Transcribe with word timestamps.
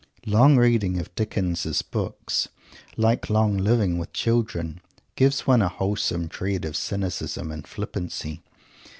Long 0.25 0.57
reading 0.57 0.99
of 0.99 1.13
Dickens' 1.13 1.83
books, 1.83 2.47
like 2.97 3.29
long 3.29 3.55
living 3.55 3.99
with 3.99 4.13
children, 4.13 4.81
gives 5.15 5.45
one 5.45 5.61
a 5.61 5.69
wholesome 5.69 6.25
dread 6.25 6.65
of 6.65 6.75
cynicism 6.75 7.51
and 7.51 7.67
flippancy. 7.67 8.41